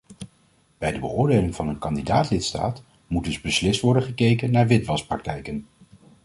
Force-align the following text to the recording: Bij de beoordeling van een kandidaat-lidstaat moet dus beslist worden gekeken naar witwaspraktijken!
Bij 0.77 0.91
de 0.91 0.99
beoordeling 0.99 1.55
van 1.55 1.67
een 1.67 1.77
kandidaat-lidstaat 1.79 2.83
moet 3.07 3.23
dus 3.23 3.41
beslist 3.41 3.81
worden 3.81 4.03
gekeken 4.03 4.51
naar 4.51 4.67
witwaspraktijken! 4.67 5.67